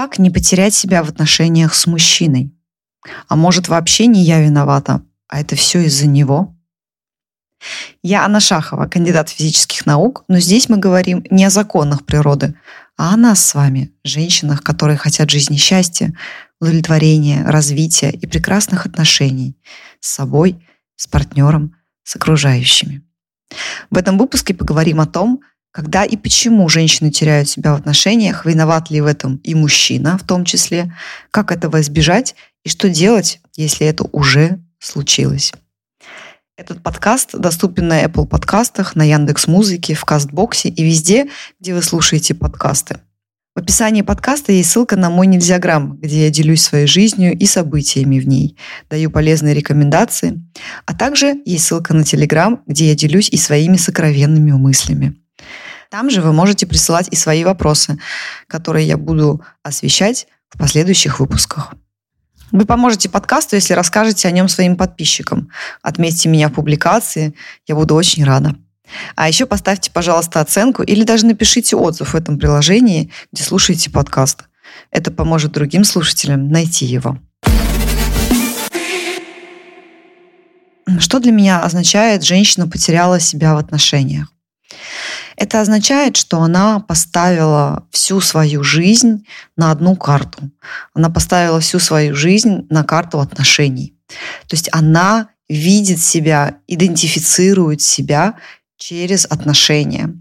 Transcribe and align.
Как 0.00 0.18
не 0.18 0.30
потерять 0.30 0.72
себя 0.72 1.04
в 1.04 1.10
отношениях 1.10 1.74
с 1.74 1.86
мужчиной? 1.86 2.54
А 3.28 3.36
может, 3.36 3.68
вообще 3.68 4.06
не 4.06 4.22
я 4.24 4.40
виновата, 4.40 5.02
а 5.28 5.42
это 5.42 5.56
все 5.56 5.80
из-за 5.80 6.06
него? 6.06 6.56
Я 8.02 8.24
Анна 8.24 8.40
Шахова, 8.40 8.86
кандидат 8.86 9.28
физических 9.28 9.84
наук, 9.84 10.24
но 10.26 10.38
здесь 10.38 10.70
мы 10.70 10.78
говорим 10.78 11.22
не 11.28 11.44
о 11.44 11.50
законах 11.50 12.06
природы, 12.06 12.54
а 12.96 13.12
о 13.12 13.16
нас 13.18 13.44
с 13.44 13.54
вами, 13.54 13.92
женщинах, 14.02 14.62
которые 14.62 14.96
хотят 14.96 15.28
жизни 15.28 15.56
счастья, 15.56 16.14
удовлетворения, 16.62 17.44
развития 17.44 18.10
и 18.10 18.26
прекрасных 18.26 18.86
отношений 18.86 19.54
с 20.00 20.08
собой, 20.08 20.66
с 20.96 21.08
партнером, 21.08 21.76
с 22.04 22.16
окружающими. 22.16 23.02
В 23.90 23.98
этом 23.98 24.16
выпуске 24.16 24.54
поговорим 24.54 24.98
о 24.98 25.06
том, 25.06 25.42
когда 25.72 26.04
и 26.04 26.16
почему 26.16 26.68
женщины 26.68 27.10
теряют 27.10 27.48
себя 27.48 27.72
в 27.72 27.76
отношениях, 27.76 28.44
виноват 28.44 28.90
ли 28.90 29.00
в 29.00 29.06
этом 29.06 29.36
и 29.36 29.54
мужчина 29.54 30.18
в 30.18 30.26
том 30.26 30.44
числе, 30.44 30.94
как 31.30 31.52
этого 31.52 31.80
избежать 31.80 32.34
и 32.64 32.68
что 32.68 32.88
делать, 32.88 33.40
если 33.56 33.86
это 33.86 34.04
уже 34.12 34.60
случилось. 34.78 35.52
Этот 36.56 36.82
подкаст 36.82 37.38
доступен 37.38 37.88
на 37.88 38.04
Apple 38.04 38.26
подкастах, 38.26 38.94
на 38.94 39.02
Яндекс 39.02 39.46
Музыке, 39.46 39.94
в 39.94 40.04
Кастбоксе 40.04 40.68
и 40.68 40.84
везде, 40.84 41.28
где 41.58 41.74
вы 41.74 41.82
слушаете 41.82 42.34
подкасты. 42.34 43.00
В 43.54 43.58
описании 43.58 44.02
подкаста 44.02 44.52
есть 44.52 44.70
ссылка 44.70 44.96
на 44.96 45.10
мой 45.10 45.26
нельзяграмм, 45.26 45.96
где 45.96 46.24
я 46.24 46.30
делюсь 46.30 46.62
своей 46.62 46.86
жизнью 46.86 47.36
и 47.36 47.46
событиями 47.46 48.20
в 48.20 48.28
ней, 48.28 48.56
даю 48.88 49.10
полезные 49.10 49.54
рекомендации, 49.54 50.42
а 50.86 50.94
также 50.94 51.40
есть 51.44 51.64
ссылка 51.64 51.94
на 51.94 52.04
Телеграм, 52.04 52.62
где 52.66 52.88
я 52.88 52.94
делюсь 52.94 53.28
и 53.28 53.36
своими 53.36 53.76
сокровенными 53.76 54.52
мыслями. 54.52 55.19
Там 55.90 56.08
же 56.08 56.22
вы 56.22 56.32
можете 56.32 56.68
присылать 56.68 57.08
и 57.10 57.16
свои 57.16 57.42
вопросы, 57.42 57.98
которые 58.46 58.86
я 58.86 58.96
буду 58.96 59.44
освещать 59.64 60.28
в 60.48 60.56
последующих 60.56 61.18
выпусках. 61.18 61.74
Вы 62.52 62.64
поможете 62.64 63.08
подкасту, 63.08 63.56
если 63.56 63.74
расскажете 63.74 64.28
о 64.28 64.30
нем 64.30 64.48
своим 64.48 64.76
подписчикам. 64.76 65.50
Отметьте 65.82 66.28
меня 66.28 66.48
в 66.48 66.52
публикации, 66.52 67.34
я 67.66 67.74
буду 67.74 67.96
очень 67.96 68.24
рада. 68.24 68.54
А 69.16 69.26
еще 69.26 69.46
поставьте, 69.46 69.90
пожалуйста, 69.90 70.40
оценку 70.40 70.84
или 70.84 71.02
даже 71.02 71.26
напишите 71.26 71.74
отзыв 71.74 72.12
в 72.12 72.16
этом 72.16 72.38
приложении, 72.38 73.10
где 73.32 73.42
слушаете 73.42 73.90
подкаст. 73.90 74.44
Это 74.92 75.10
поможет 75.10 75.50
другим 75.50 75.82
слушателям 75.82 76.50
найти 76.50 76.86
его. 76.86 77.18
Что 81.00 81.18
для 81.18 81.32
меня 81.32 81.62
означает 81.62 82.24
«женщина 82.24 82.68
потеряла 82.68 83.18
себя 83.18 83.54
в 83.54 83.58
отношениях»? 83.58 84.28
Это 85.36 85.60
означает, 85.60 86.16
что 86.16 86.40
она 86.40 86.80
поставила 86.80 87.86
всю 87.90 88.20
свою 88.20 88.62
жизнь 88.62 89.26
на 89.56 89.70
одну 89.70 89.96
карту. 89.96 90.50
Она 90.94 91.10
поставила 91.10 91.60
всю 91.60 91.78
свою 91.78 92.14
жизнь 92.14 92.66
на 92.68 92.84
карту 92.84 93.20
отношений. 93.20 93.94
То 94.46 94.54
есть 94.54 94.68
она 94.72 95.28
видит 95.48 96.00
себя, 96.00 96.56
идентифицирует 96.66 97.80
себя 97.82 98.34
через 98.76 99.26
отношения. 99.26 100.14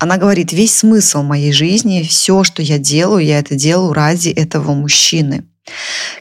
Она 0.00 0.16
говорит, 0.16 0.52
весь 0.52 0.76
смысл 0.76 1.22
моей 1.22 1.52
жизни, 1.52 2.02
все, 2.02 2.42
что 2.42 2.62
я 2.62 2.78
делаю, 2.78 3.24
я 3.24 3.38
это 3.38 3.54
делаю 3.54 3.92
ради 3.92 4.30
этого 4.30 4.72
мужчины. 4.72 5.44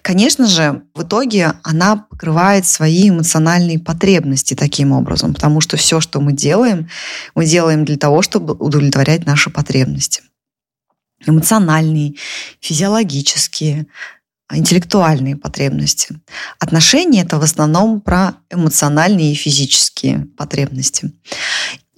Конечно 0.02 0.48
же, 0.48 0.84
в 0.94 1.04
итоге 1.04 1.54
она 1.64 1.98
покрывает 1.98 2.66
свои 2.66 3.10
эмоциональные 3.10 3.80
потребности 3.80 4.54
таким 4.54 4.92
образом, 4.92 5.34
потому 5.34 5.62
что 5.62 5.78
все, 5.78 6.00
что 6.00 6.22
мы 6.22 6.34
делаем, 6.34 6.90
мы 7.36 7.46
делаем 7.46 7.86
для 7.86 7.98
того, 7.98 8.22
чтобы 8.22 8.54
удовлетворять 8.54 9.26
наши 9.26 9.50
потребности. 9.50 10.22
Эмоциональные, 11.26 12.16
физиологические, 12.60 13.88
интеллектуальные 14.52 15.38
потребности. 15.38 16.20
Отношения– 16.60 17.22
это 17.24 17.40
в 17.40 17.44
основном 17.44 18.02
про 18.02 18.36
эмоциональные 18.50 19.32
и 19.32 19.36
физические 19.36 20.28
потребности. 20.38 21.12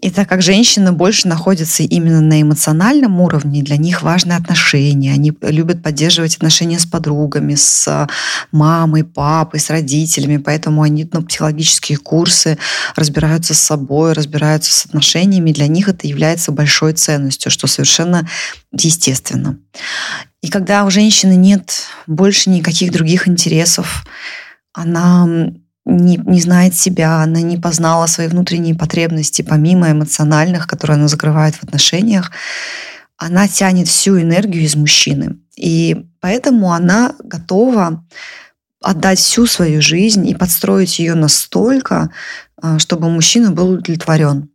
И 0.04 0.10
так 0.10 0.28
как 0.28 0.42
женщины 0.42 0.92
больше 0.92 1.30
находятся 1.30 1.82
именно 1.82 2.20
на 2.20 2.42
эмоциональном 2.42 3.22
уровне, 3.22 3.64
для 3.64 3.78
них 3.78 4.02
важны 4.02 4.34
отношения. 4.34 5.14
Они 5.14 5.32
любят 5.42 5.82
поддерживать 5.82 6.36
отношения 6.36 6.78
с 6.78 6.86
подругами, 6.86 7.56
с 7.56 8.10
мамой, 8.52 9.06
папой, 9.06 9.62
с 9.62 9.70
родителями. 9.70 10.36
Поэтому 10.36 10.82
они 10.82 11.08
на 11.10 11.22
психологические 11.22 12.00
курсы 12.00 12.58
разбираются 12.98 13.54
с 13.54 13.60
собой, 13.60 14.12
разбираются 14.12 14.74
с 14.74 14.86
отношениями. 14.86 15.54
Для 15.54 15.68
них 15.68 15.88
это 15.88 16.06
является 16.06 16.52
большой 16.52 16.92
ценностью, 16.92 17.50
что 17.50 17.68
совершенно 17.68 18.28
естественно. 18.74 19.58
И 20.42 20.50
когда 20.50 20.84
у 20.84 20.92
женщины 20.92 21.38
нет 21.38 21.86
больше 22.08 22.50
никаких 22.50 22.92
других 22.92 23.30
интересов, 23.30 24.04
она 24.74 25.54
не, 25.86 26.18
не 26.18 26.42
знает 26.42 26.76
себя, 26.76 27.22
она 27.22 27.42
не 27.42 27.58
познала 27.58 28.08
свои 28.08 28.28
внутренние 28.28 28.76
потребности, 28.76 29.42
помимо 29.42 29.92
эмоциональных, 29.92 30.68
которые 30.68 30.96
она 30.96 31.08
закрывает 31.08 31.56
в 31.56 31.64
отношениях, 31.64 32.32
она 33.18 33.48
тянет 33.48 33.88
всю 33.88 34.20
энергию 34.20 34.64
из 34.64 34.76
мужчины. 34.76 35.38
И 35.56 36.06
поэтому 36.20 36.74
она 36.74 37.14
готова 37.20 38.04
отдать 38.82 39.20
всю 39.20 39.46
свою 39.46 39.82
жизнь 39.82 40.28
и 40.28 40.36
подстроить 40.36 41.00
ее 41.00 41.16
настолько, 41.16 42.10
а, 42.62 42.80
чтобы 42.80 43.10
мужчина 43.10 43.52
был 43.52 43.72
удовлетворен. 43.72 44.50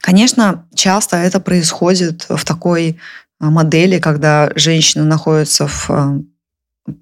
Конечно, 0.00 0.66
часто 0.74 1.16
это 1.16 1.40
происходит 1.40 2.26
в 2.28 2.44
такой 2.44 3.00
а, 3.40 3.50
модели, 3.50 3.98
когда 3.98 4.50
женщина 4.54 5.04
находится 5.04 5.66
в 5.66 5.90
а, 5.90 6.20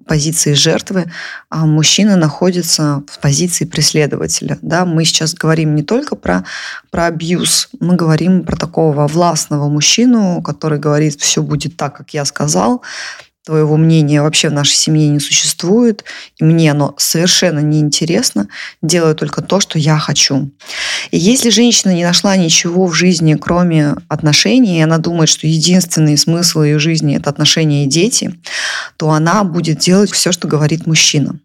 позиции 0.07 0.53
жертвы, 0.53 1.11
а 1.49 1.65
мужчина 1.65 2.15
находится 2.15 3.03
в 3.07 3.19
позиции 3.19 3.65
преследователя. 3.65 4.57
Да? 4.61 4.85
Мы 4.85 5.05
сейчас 5.05 5.33
говорим 5.33 5.75
не 5.75 5.83
только 5.83 6.15
про, 6.15 6.45
про 6.91 7.07
абьюз, 7.07 7.69
мы 7.79 7.95
говорим 7.95 8.43
про 8.43 8.55
такого 8.55 9.07
властного 9.07 9.69
мужчину, 9.69 10.41
который 10.41 10.79
говорит, 10.79 11.19
все 11.19 11.41
будет 11.41 11.77
так, 11.77 11.95
как 11.95 12.13
я 12.13 12.25
сказал, 12.25 12.81
твоего 13.45 13.77
мнения 13.77 14.21
вообще 14.21 14.49
в 14.49 14.53
нашей 14.53 14.75
семье 14.75 15.07
не 15.07 15.19
существует, 15.19 16.03
и 16.37 16.43
мне 16.43 16.71
оно 16.71 16.95
совершенно 16.97 17.59
неинтересно, 17.59 18.47
делаю 18.81 19.15
только 19.15 19.41
то, 19.41 19.59
что 19.59 19.77
я 19.77 19.97
хочу. 19.97 20.51
И 21.11 21.17
если 21.17 21.49
женщина 21.49 21.91
не 21.91 22.03
нашла 22.03 22.35
ничего 22.35 22.87
в 22.87 22.93
жизни, 22.93 23.35
кроме 23.35 23.95
отношений, 24.07 24.79
и 24.79 24.81
она 24.81 24.97
думает, 24.97 25.29
что 25.29 25.47
единственный 25.47 26.17
смысл 26.17 26.63
ее 26.63 26.79
жизни– 26.79 27.15
это 27.17 27.29
отношения 27.29 27.85
и 27.85 27.87
дети, 27.87 28.37
то 28.97 29.11
она 29.11 29.43
будет 29.43 29.79
делать 29.79 30.11
все, 30.11 30.31
что 30.31 30.47
говорит 30.47 30.87
мужчина 30.87 31.39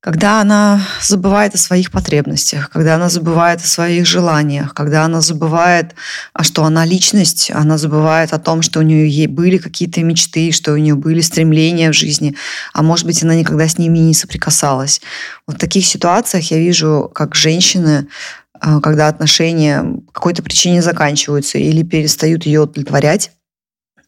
когда 0.00 0.40
она 0.40 0.80
забывает 1.02 1.54
о 1.54 1.58
своих 1.58 1.90
потребностях, 1.90 2.70
когда 2.70 2.94
она 2.94 3.10
забывает 3.10 3.60
о 3.60 3.66
своих 3.66 4.06
желаниях, 4.06 4.72
когда 4.72 5.04
она 5.04 5.20
забывает, 5.20 5.94
а 6.32 6.42
что 6.42 6.64
она 6.64 6.86
личность, 6.86 7.50
она 7.52 7.76
забывает 7.76 8.32
о 8.32 8.38
том, 8.38 8.62
что 8.62 8.78
у 8.78 8.82
нее 8.82 9.28
были 9.28 9.58
какие-то 9.58 10.02
мечты, 10.02 10.52
что 10.52 10.72
у 10.72 10.78
нее 10.78 10.94
были 10.94 11.20
стремления 11.20 11.90
в 11.90 11.94
жизни, 11.94 12.34
а 12.72 12.82
может 12.82 13.04
быть, 13.04 13.22
она 13.22 13.34
никогда 13.34 13.68
с 13.68 13.76
ними 13.76 13.98
не 13.98 14.14
соприкасалась. 14.14 15.02
Вот 15.46 15.56
в 15.56 15.60
таких 15.60 15.84
ситуациях 15.84 16.50
я 16.50 16.58
вижу, 16.58 17.10
как 17.14 17.34
женщины 17.34 18.08
а, 18.58 18.80
когда 18.80 19.08
отношения 19.08 19.82
по 19.82 20.12
какой-то 20.12 20.42
причине 20.42 20.82
заканчиваются 20.82 21.58
или 21.58 21.82
перестают 21.82 22.46
ее 22.46 22.60
удовлетворять, 22.60 23.32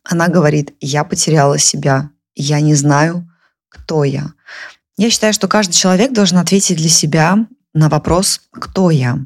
она 0.04 0.28
говорит, 0.28 0.74
я 0.80 1.04
потеряла 1.04 1.58
себя, 1.58 2.10
я 2.34 2.60
не 2.60 2.74
знаю, 2.74 3.28
кто 3.68 4.04
я. 4.04 4.32
Я 5.02 5.10
считаю, 5.10 5.32
что 5.32 5.48
каждый 5.48 5.72
человек 5.72 6.12
должен 6.12 6.38
ответить 6.38 6.76
для 6.76 6.88
себя 6.88 7.36
на 7.74 7.88
вопрос 7.88 8.40
«Кто 8.52 8.88
я?». 8.92 9.18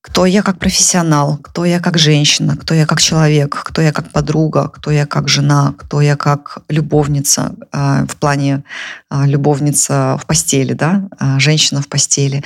Кто 0.00 0.24
я 0.24 0.42
как 0.42 0.58
профессионал, 0.58 1.36
кто 1.36 1.66
я 1.66 1.78
как 1.78 1.98
женщина, 1.98 2.56
кто 2.56 2.72
я 2.72 2.86
как 2.86 3.02
человек, 3.02 3.54
кто 3.54 3.82
я 3.82 3.92
как 3.92 4.10
подруга, 4.10 4.68
кто 4.68 4.90
я 4.90 5.04
как 5.04 5.28
жена, 5.28 5.74
кто 5.76 6.00
я 6.00 6.16
как 6.16 6.60
любовница 6.70 7.54
э, 7.70 8.06
в 8.08 8.16
плане 8.16 8.64
э, 9.10 9.26
любовница 9.26 10.16
в 10.18 10.24
постели, 10.24 10.72
да, 10.72 11.06
э, 11.20 11.38
женщина 11.38 11.82
в 11.82 11.88
постели, 11.88 12.42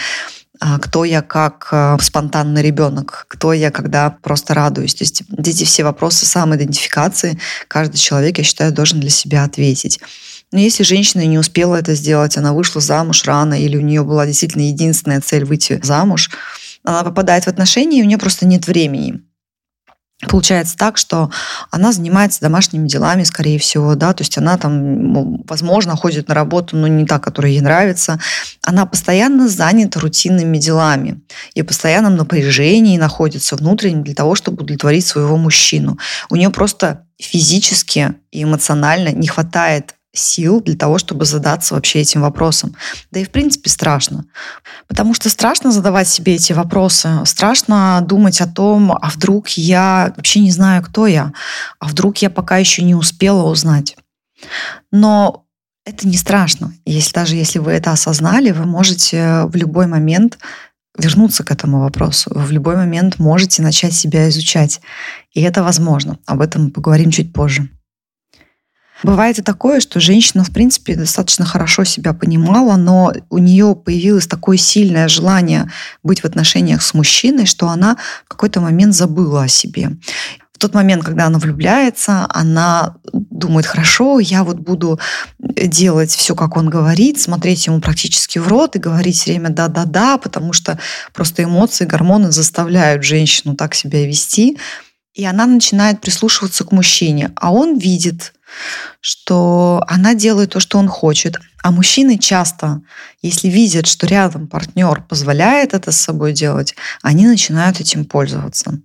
кто 0.82 1.04
я 1.04 1.22
как 1.22 1.72
спонтанный 2.00 2.62
ребенок, 2.62 3.26
кто 3.28 3.52
я, 3.52 3.70
когда 3.70 4.10
просто 4.10 4.54
радуюсь. 4.54 4.96
То 4.96 5.04
есть 5.04 5.22
эти 5.38 5.62
все 5.62 5.84
вопросы 5.84 6.26
самоидентификации 6.26 7.38
каждый 7.68 7.98
человек, 7.98 8.38
я 8.38 8.42
считаю, 8.42 8.72
должен 8.72 8.98
для 8.98 9.10
себя 9.10 9.44
ответить. 9.44 10.00
Но 10.52 10.58
если 10.58 10.82
женщина 10.82 11.26
не 11.26 11.38
успела 11.38 11.76
это 11.76 11.94
сделать, 11.94 12.36
она 12.36 12.52
вышла 12.52 12.80
замуж 12.80 13.24
рано, 13.24 13.60
или 13.60 13.76
у 13.76 13.82
нее 13.82 14.02
была 14.02 14.26
действительно 14.26 14.62
единственная 14.62 15.20
цель 15.20 15.44
выйти 15.44 15.80
замуж, 15.82 16.30
она 16.84 17.02
попадает 17.02 17.44
в 17.44 17.48
отношения, 17.48 18.00
и 18.00 18.02
у 18.02 18.06
нее 18.06 18.18
просто 18.18 18.46
нет 18.46 18.66
времени. 18.66 19.20
Получается 20.26 20.76
так, 20.76 20.96
что 20.96 21.30
она 21.70 21.92
занимается 21.92 22.40
домашними 22.40 22.88
делами, 22.88 23.22
скорее 23.22 23.60
всего, 23.60 23.94
да, 23.94 24.12
то 24.12 24.22
есть 24.22 24.36
она 24.36 24.58
там, 24.58 25.42
возможно, 25.44 25.94
ходит 25.94 26.26
на 26.26 26.34
работу, 26.34 26.76
но 26.76 26.88
не 26.88 27.06
та, 27.06 27.20
которая 27.20 27.52
ей 27.52 27.60
нравится. 27.60 28.18
Она 28.64 28.84
постоянно 28.84 29.48
занята 29.48 30.00
рутинными 30.00 30.58
делами 30.58 31.20
и 31.54 31.62
постоянном 31.62 32.16
напряжении 32.16 32.98
находится 32.98 33.54
внутренне 33.54 34.02
для 34.02 34.14
того, 34.14 34.34
чтобы 34.34 34.62
удовлетворить 34.62 35.06
своего 35.06 35.36
мужчину. 35.36 35.98
У 36.30 36.34
нее 36.34 36.50
просто 36.50 37.06
физически 37.20 38.14
и 38.32 38.42
эмоционально 38.42 39.12
не 39.12 39.28
хватает 39.28 39.94
сил 40.18 40.60
для 40.60 40.76
того, 40.76 40.98
чтобы 40.98 41.24
задаться 41.24 41.74
вообще 41.74 42.00
этим 42.00 42.22
вопросом. 42.22 42.76
Да 43.10 43.20
и 43.20 43.24
в 43.24 43.30
принципе 43.30 43.70
страшно. 43.70 44.26
Потому 44.86 45.14
что 45.14 45.30
страшно 45.30 45.72
задавать 45.72 46.08
себе 46.08 46.34
эти 46.34 46.52
вопросы. 46.52 47.10
Страшно 47.24 48.04
думать 48.06 48.40
о 48.40 48.46
том, 48.46 48.92
а 48.92 49.10
вдруг 49.10 49.48
я 49.50 50.12
вообще 50.16 50.40
не 50.40 50.50
знаю, 50.50 50.82
кто 50.82 51.06
я, 51.06 51.32
а 51.78 51.88
вдруг 51.88 52.18
я 52.18 52.30
пока 52.30 52.58
еще 52.58 52.82
не 52.82 52.94
успела 52.94 53.44
узнать. 53.44 53.96
Но 54.92 55.44
это 55.84 56.06
не 56.06 56.16
страшно. 56.16 56.74
Если, 56.84 57.12
даже 57.12 57.36
если 57.36 57.58
вы 57.58 57.72
это 57.72 57.92
осознали, 57.92 58.50
вы 58.50 58.66
можете 58.66 59.44
в 59.44 59.56
любой 59.56 59.86
момент 59.86 60.38
вернуться 60.98 61.44
к 61.44 61.50
этому 61.50 61.80
вопросу. 61.80 62.30
Вы 62.34 62.42
в 62.42 62.50
любой 62.50 62.76
момент 62.76 63.18
можете 63.18 63.62
начать 63.62 63.94
себя 63.94 64.28
изучать. 64.28 64.80
И 65.32 65.40
это 65.40 65.62
возможно. 65.62 66.18
Об 66.26 66.40
этом 66.40 66.70
поговорим 66.70 67.10
чуть 67.10 67.32
позже. 67.32 67.70
Бывает 69.02 69.38
и 69.38 69.42
такое, 69.42 69.80
что 69.80 70.00
женщина, 70.00 70.42
в 70.42 70.50
принципе, 70.50 70.96
достаточно 70.96 71.44
хорошо 71.44 71.84
себя 71.84 72.12
понимала, 72.12 72.76
но 72.76 73.12
у 73.30 73.38
нее 73.38 73.76
появилось 73.76 74.26
такое 74.26 74.56
сильное 74.56 75.06
желание 75.08 75.70
быть 76.02 76.20
в 76.20 76.24
отношениях 76.24 76.82
с 76.82 76.94
мужчиной, 76.94 77.46
что 77.46 77.68
она 77.68 77.96
в 78.24 78.28
какой-то 78.28 78.60
момент 78.60 78.94
забыла 78.94 79.44
о 79.44 79.48
себе. 79.48 79.90
В 80.52 80.60
тот 80.60 80.74
момент, 80.74 81.04
когда 81.04 81.26
она 81.26 81.38
влюбляется, 81.38 82.26
она 82.30 82.96
думает, 83.12 83.64
хорошо, 83.64 84.18
я 84.18 84.42
вот 84.42 84.58
буду 84.58 84.98
делать 85.38 86.10
все, 86.10 86.34
как 86.34 86.56
он 86.56 86.68
говорит, 86.68 87.20
смотреть 87.20 87.68
ему 87.68 87.80
практически 87.80 88.40
в 88.40 88.48
рот 88.48 88.74
и 88.74 88.80
говорить 88.80 89.14
все 89.14 89.30
время 89.30 89.50
да-да-да, 89.50 90.18
потому 90.18 90.52
что 90.52 90.76
просто 91.14 91.44
эмоции, 91.44 91.84
гормоны 91.84 92.32
заставляют 92.32 93.04
женщину 93.04 93.54
так 93.54 93.76
себя 93.76 94.04
вести. 94.04 94.58
И 95.14 95.24
она 95.24 95.46
начинает 95.46 96.00
прислушиваться 96.00 96.64
к 96.64 96.72
мужчине, 96.72 97.30
а 97.36 97.52
он 97.52 97.78
видит, 97.78 98.32
что 99.00 99.82
она 99.86 100.14
делает 100.14 100.50
то, 100.50 100.60
что 100.60 100.78
он 100.78 100.88
хочет. 100.88 101.36
А 101.62 101.70
мужчины 101.70 102.18
часто, 102.18 102.82
если 103.22 103.48
видят, 103.48 103.86
что 103.86 104.06
рядом 104.06 104.48
партнер 104.48 105.02
позволяет 105.02 105.74
это 105.74 105.92
с 105.92 106.00
собой 106.00 106.32
делать, 106.32 106.74
они 107.02 107.26
начинают 107.26 107.80
этим 107.80 108.04
пользоваться. 108.04 108.80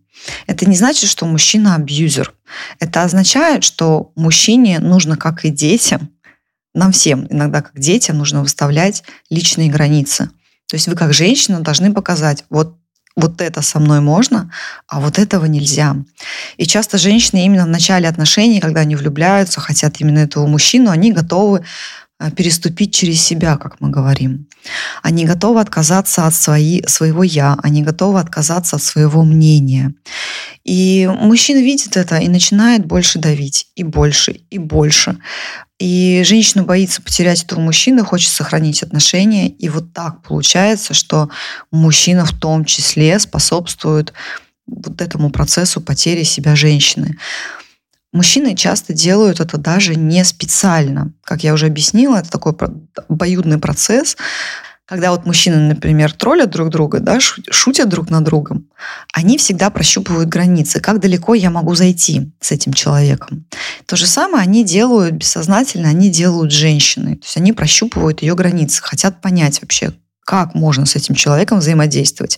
Это 0.47 0.69
не 0.69 0.75
значит, 0.75 1.09
что 1.09 1.25
мужчина 1.25 1.75
абьюзер. 1.75 2.33
Это 2.79 3.03
означает, 3.03 3.63
что 3.63 4.11
мужчине 4.15 4.79
нужно, 4.79 5.17
как 5.17 5.45
и 5.45 5.49
детям, 5.49 6.09
нам 6.73 6.91
всем 6.91 7.27
иногда, 7.29 7.61
как 7.61 7.79
детям, 7.79 8.17
нужно 8.17 8.41
выставлять 8.41 9.03
личные 9.29 9.69
границы. 9.69 10.29
То 10.67 10.75
есть 10.75 10.87
вы 10.87 10.95
как 10.95 11.13
женщина 11.13 11.59
должны 11.59 11.93
показать, 11.93 12.45
вот 12.49 12.77
вот 13.15 13.41
это 13.41 13.61
со 13.61 13.79
мной 13.79 13.99
можно, 13.99 14.51
а 14.87 14.99
вот 14.99 15.19
этого 15.19 15.45
нельзя. 15.45 15.95
И 16.57 16.65
часто 16.65 16.97
женщины 16.97 17.45
именно 17.45 17.65
в 17.65 17.69
начале 17.69 18.07
отношений, 18.07 18.59
когда 18.59 18.81
они 18.81 18.95
влюбляются, 18.95 19.61
хотят 19.61 20.01
именно 20.01 20.19
этого 20.19 20.47
мужчину, 20.47 20.89
они 20.89 21.11
готовы 21.11 21.63
э, 22.19 22.31
переступить 22.31 22.93
через 22.93 23.21
себя, 23.21 23.57
как 23.57 23.79
мы 23.81 23.89
говорим. 23.89 24.47
Они 25.03 25.25
готовы 25.25 25.59
отказаться 25.59 26.25
от 26.25 26.33
свои, 26.33 26.81
своего 26.87 27.23
«я», 27.23 27.55
они 27.61 27.83
готовы 27.83 28.19
отказаться 28.19 28.77
от 28.77 28.83
своего 28.83 29.23
мнения. 29.23 29.93
И 30.63 31.09
мужчина 31.13 31.59
видит 31.59 31.97
это 31.97 32.17
и 32.17 32.29
начинает 32.29 32.85
больше 32.85 33.19
давить, 33.19 33.67
и 33.75 33.83
больше, 33.83 34.31
и 34.49 34.57
больше. 34.57 35.17
И 35.77 36.23
женщина 36.25 36.63
боится 36.63 37.01
потерять 37.01 37.43
этого 37.43 37.59
мужчину, 37.59 38.05
хочет 38.05 38.31
сохранить 38.31 38.81
отношения. 38.83 39.49
И 39.49 39.67
вот 39.67 39.91
так 39.93 40.21
получается, 40.21 40.93
что 40.93 41.29
мужчина 41.71 42.25
в 42.25 42.31
том 42.31 42.63
числе 42.63 43.19
способствует 43.19 44.13
вот 44.65 45.01
этому 45.01 45.29
процессу 45.29 45.81
потери 45.81 46.23
себя 46.23 46.55
женщины. 46.55 47.17
Мужчины 48.13 48.55
часто 48.55 48.93
делают 48.93 49.39
это 49.39 49.57
даже 49.57 49.95
не 49.95 50.23
специально. 50.23 51.11
Как 51.23 51.43
я 51.43 51.53
уже 51.53 51.65
объяснила, 51.65 52.17
это 52.17 52.29
такой 52.29 52.53
обоюдный 53.09 53.57
процесс, 53.57 54.15
когда 54.85 55.11
вот 55.11 55.25
мужчины, 55.25 55.57
например, 55.57 56.11
троллят 56.11 56.49
друг 56.49 56.69
друга, 56.69 56.99
да, 56.99 57.19
шутят 57.19 57.87
друг 57.87 58.09
над 58.09 58.23
другом, 58.23 58.67
они 59.13 59.37
всегда 59.37 59.69
прощупывают 59.69 60.27
границы, 60.27 60.81
как 60.81 60.99
далеко 60.99 61.33
я 61.35 61.49
могу 61.49 61.73
зайти 61.73 62.31
с 62.41 62.51
этим 62.51 62.73
человеком. 62.73 63.45
То 63.85 63.95
же 63.95 64.05
самое 64.07 64.43
они 64.43 64.65
делают 64.65 65.15
бессознательно, 65.15 65.89
они 65.89 66.09
делают 66.09 66.51
женщины. 66.51 67.15
То 67.15 67.25
есть 67.25 67.37
они 67.37 67.53
прощупывают 67.53 68.21
ее 68.21 68.35
границы, 68.35 68.81
хотят 68.81 69.21
понять 69.21 69.61
вообще, 69.61 69.93
как 70.25 70.55
можно 70.55 70.85
с 70.85 70.95
этим 70.95 71.15
человеком 71.15 71.59
взаимодействовать. 71.59 72.37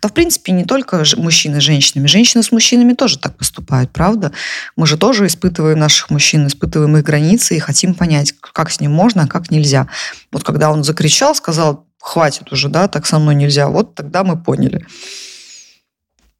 Да, 0.00 0.08
в 0.08 0.12
принципе, 0.12 0.52
не 0.52 0.64
только 0.64 1.02
мужчины 1.16 1.60
с 1.60 1.64
женщинами. 1.64 2.06
Женщины 2.06 2.42
с 2.42 2.52
мужчинами 2.52 2.94
тоже 2.94 3.18
так 3.18 3.36
поступают, 3.36 3.90
правда? 3.90 4.32
Мы 4.74 4.86
же 4.86 4.96
тоже 4.96 5.26
испытываем 5.26 5.78
наших 5.78 6.10
мужчин, 6.10 6.46
испытываем 6.46 6.96
их 6.96 7.04
границы 7.04 7.56
и 7.56 7.60
хотим 7.60 7.94
понять, 7.94 8.32
как 8.40 8.70
с 8.70 8.80
ним 8.80 8.92
можно, 8.92 9.24
а 9.24 9.26
как 9.26 9.50
нельзя. 9.50 9.88
Вот 10.32 10.44
когда 10.44 10.70
он 10.70 10.82
закричал, 10.82 11.34
сказал, 11.34 11.85
хватит 12.06 12.52
уже, 12.52 12.68
да, 12.68 12.88
так 12.88 13.04
со 13.06 13.18
мной 13.18 13.34
нельзя, 13.34 13.68
вот 13.68 13.94
тогда 13.94 14.22
мы 14.22 14.40
поняли. 14.40 14.86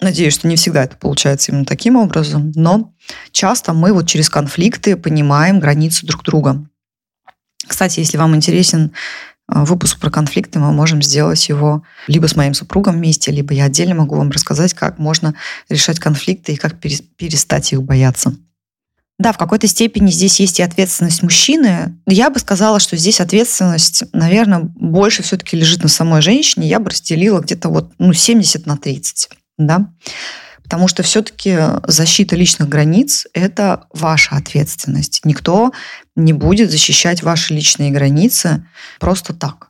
Надеюсь, 0.01 0.35
что 0.35 0.47
не 0.47 0.57
всегда 0.57 0.85
это 0.85 0.97
получается 0.97 1.51
именно 1.51 1.65
таким 1.65 1.97
образом, 1.97 2.53
но 2.55 2.95
часто 3.33 3.73
мы 3.73 3.93
вот 3.93 4.07
через 4.07 4.29
конфликты 4.29 4.97
понимаем 4.97 5.59
границы 5.59 6.07
друг 6.07 6.23
друга. 6.23 6.69
Кстати, 7.67 7.99
если 7.99 8.17
вам 8.17 8.37
интересен 8.37 8.93
а, 9.49 9.65
выпуск 9.65 9.99
про 9.99 10.11
конфликты, 10.11 10.59
мы 10.61 10.73
можем 10.73 11.03
сделать 11.03 11.49
его 11.49 11.83
либо 12.07 12.27
с 12.29 12.37
моим 12.37 12.55
супругом 12.55 12.97
вместе, 12.97 13.33
либо 13.33 13.53
я 13.53 13.65
отдельно 13.65 13.95
могу 13.95 14.17
вам 14.17 14.31
рассказать, 14.31 14.75
как 14.75 14.99
можно 14.99 15.35
решать 15.69 15.99
конфликты 15.99 16.53
и 16.53 16.57
как 16.57 16.79
перестать 16.79 17.73
их 17.73 17.83
бояться. 17.83 18.37
Да, 19.19 19.33
в 19.33 19.39
какой-то 19.39 19.67
степени 19.67 20.11
здесь 20.11 20.41
есть 20.41 20.61
и 20.61 20.63
ответственность 20.63 21.23
мужчины. 21.23 21.97
Я 22.07 22.29
бы 22.29 22.39
сказала, 22.39 22.79
что 22.79 22.97
здесь 22.99 23.21
ответственность, 23.21 24.05
наверное, 24.13 24.61
больше 24.61 25.23
все-таки 25.23 25.57
лежит 25.57 25.83
на 25.83 25.89
самой 25.89 26.21
женщине. 26.21 26.69
Я 26.69 26.81
бы 26.81 26.91
разделила 26.91 27.41
где-то 27.41 27.71
вот 27.71 27.93
ну, 27.99 28.13
70 28.13 28.67
на 28.67 28.77
30. 28.77 29.31
Да? 29.57 29.91
Потому 30.63 30.87
что 30.87 31.03
все-таки 31.03 31.57
защита 31.87 32.37
личных 32.37 32.69
границ– 32.69 33.27
это 33.33 33.87
ваша 33.93 34.37
ответственность. 34.37 35.21
Никто 35.25 35.73
не 36.15 36.35
будет 36.35 36.71
защищать 36.71 37.23
ваши 37.23 37.55
личные 37.55 37.91
границы 37.93 38.67
просто 39.01 39.33
так. 39.33 39.69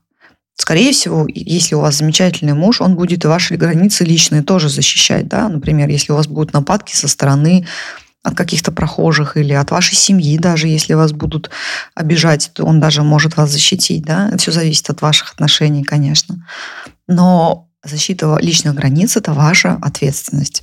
Скорее 0.55 0.93
всего, 0.93 1.27
если 1.29 1.75
у 1.75 1.81
вас 1.81 1.97
замечательный 1.97 2.55
муж, 2.55 2.81
он 2.81 2.97
будет 2.97 3.25
и 3.25 3.29
ваши 3.29 3.57
границы 3.57 4.05
личные 4.05 4.43
тоже 4.43 4.71
защищать. 4.71 5.29
Да? 5.29 5.49
Например, 5.49 5.89
если 5.89 6.13
у 6.13 6.17
вас 6.17 6.27
будут 6.27 6.55
нападки 6.55 6.97
со 6.97 7.09
стороны 7.09 7.67
от 8.23 8.35
каких-то 8.35 8.73
прохожих 8.73 9.37
или 9.37 9.53
от 9.53 9.71
вашей 9.71 9.95
семьи, 9.95 10.37
даже 10.39 10.69
если 10.69 10.95
вас 10.95 11.13
будут 11.13 11.51
обижать, 11.95 12.51
то 12.55 12.65
он 12.65 12.81
даже 12.81 13.03
может 13.03 13.37
вас 13.37 13.51
защитить. 13.51 14.05
Да? 14.05 14.31
Все 14.37 14.51
зависит 14.51 14.91
от 14.91 15.01
ваших 15.03 15.33
отношений, 15.33 15.85
конечно. 15.85 16.47
Но 17.07 17.69
защита 17.85 18.37
личных 18.41 18.75
границ– 18.75 19.17
это 19.19 19.33
ваша 19.33 19.79
ответственность. 19.81 20.63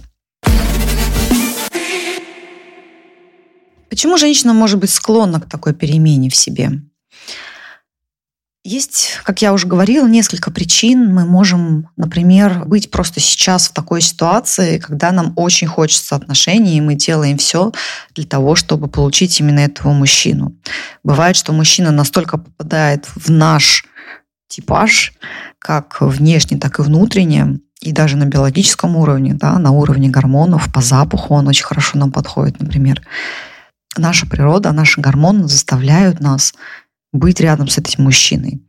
Почему 3.89 4.17
женщина 4.17 4.53
может 4.53 4.79
быть 4.79 4.89
склонна 4.89 5.39
к 5.39 5.47
такой 5.47 5.73
перемене 5.73 6.29
в 6.29 6.35
себе? 6.35 6.81
Есть, 8.65 9.19
как 9.23 9.41
я 9.41 9.51
уже 9.51 9.67
говорила, 9.67 10.07
несколько 10.07 10.49
причин. 10.49 11.13
Мы 11.13 11.25
можем, 11.25 11.89
например, 11.97 12.63
быть 12.63 12.89
просто 12.89 13.19
сейчас 13.19 13.67
в 13.67 13.73
такой 13.73 13.99
ситуации, 13.99 14.79
когда 14.79 15.11
нам 15.11 15.33
очень 15.35 15.67
хочется 15.67 16.15
отношений, 16.15 16.77
и 16.77 16.81
мы 16.81 16.95
делаем 16.95 17.37
все 17.37 17.73
для 18.15 18.23
того, 18.23 18.55
чтобы 18.55 18.87
получить 18.87 19.37
именно 19.41 19.59
этого 19.59 19.91
мужчину. 19.91 20.55
Бывает, 21.03 21.35
что 21.35 21.51
мужчина 21.51 21.91
настолько 21.91 22.37
попадает 22.37 23.05
в 23.05 23.29
наш 23.29 23.83
типаж, 24.47 25.11
как 25.59 25.97
внешне, 25.99 26.57
так 26.57 26.79
и 26.79 26.83
внутренне, 26.83 27.59
и 27.81 27.91
даже 27.91 28.15
на 28.15 28.25
биологическом 28.25 28.95
уровне, 28.95 29.33
да, 29.33 29.59
на 29.59 29.71
уровне 29.71 30.07
гормонов, 30.07 30.71
по 30.71 30.79
запаху 30.79 31.33
он 31.33 31.49
очень 31.49 31.65
хорошо 31.65 31.97
нам 31.97 32.13
подходит, 32.13 32.61
например. 32.61 33.01
Наша 33.97 34.25
природа, 34.25 34.71
наши 34.71 35.01
гормоны 35.01 35.49
заставляют 35.49 36.21
нас 36.21 36.53
быть 37.13 37.39
рядом 37.39 37.69
с 37.69 37.77
этим 37.77 38.03
мужчиной. 38.03 38.61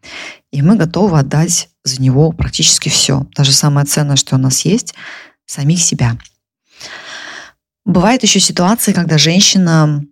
И 0.52 0.62
мы 0.62 0.76
готовы 0.76 1.18
отдать 1.18 1.70
за 1.82 2.00
него 2.00 2.30
практически 2.30 2.88
все. 2.88 3.26
Даже 3.36 3.52
самое 3.52 3.86
ценное, 3.86 4.16
что 4.16 4.36
у 4.36 4.38
нас 4.38 4.64
есть, 4.64 4.94
самих 5.46 5.80
себя. 5.80 6.16
Бывает 7.84 8.22
еще 8.22 8.38
ситуации, 8.38 8.92
когда 8.92 9.18
женщина 9.18 10.04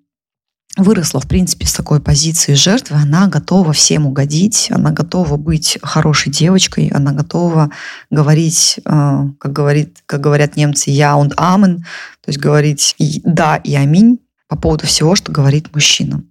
выросла, 0.77 1.21
в 1.21 1.29
принципе, 1.29 1.67
с 1.67 1.73
такой 1.73 2.01
позиции 2.01 2.55
жертвы, 2.55 2.97
она 2.97 3.29
готова 3.29 3.73
всем 3.73 4.07
угодить, 4.07 4.69
она 4.71 4.91
готова 4.91 5.37
быть 5.37 5.79
хорошей 5.83 6.33
девочкой, 6.33 6.89
она 6.89 7.13
готова 7.13 7.71
говорить, 8.11 8.81
э, 8.85 9.19
как, 9.39 9.53
говорит, 9.53 9.99
как 10.07 10.21
говорят 10.21 10.57
немцы, 10.57 10.91
«я 10.91 11.13
und 11.13 11.35
amen», 11.37 11.79
то 12.23 12.29
есть 12.29 12.39
говорить 12.39 12.95
«да» 13.25 13.57
и 13.57 13.75
«аминь» 13.75 14.19
по 14.49 14.57
поводу 14.57 14.87
всего, 14.87 15.15
что 15.15 15.31
говорит 15.31 15.75
мужчина. 15.75 16.25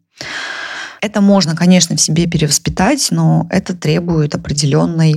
Это 1.02 1.20
можно, 1.20 1.56
конечно, 1.56 1.96
в 1.96 2.02
себе 2.02 2.28
перевоспитать, 2.28 3.08
но 3.12 3.48
это 3.50 3.76
требует 3.76 4.36
определенной 4.36 5.16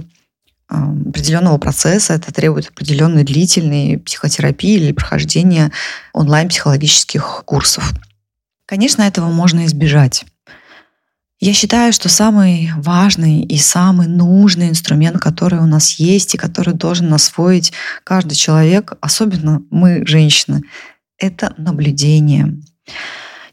э, 0.70 0.74
определенного 1.08 1.58
процесса, 1.58 2.14
это 2.14 2.32
требует 2.32 2.68
определенной 2.70 3.22
длительной 3.22 3.98
психотерапии 3.98 4.76
или 4.76 4.92
прохождения 4.92 5.70
онлайн-психологических 6.14 7.42
курсов. 7.44 7.92
Конечно, 8.66 9.02
этого 9.02 9.30
можно 9.30 9.66
избежать. 9.66 10.24
Я 11.38 11.52
считаю, 11.52 11.92
что 11.92 12.08
самый 12.08 12.70
важный 12.76 13.42
и 13.42 13.58
самый 13.58 14.06
нужный 14.06 14.70
инструмент, 14.70 15.20
который 15.20 15.58
у 15.58 15.66
нас 15.66 15.96
есть 15.96 16.34
и 16.34 16.38
который 16.38 16.72
должен 16.72 17.12
освоить 17.12 17.72
каждый 18.02 18.34
человек, 18.34 18.94
особенно 19.02 19.62
мы, 19.70 20.06
женщины, 20.06 20.62
это 21.18 21.52
наблюдение. 21.58 22.56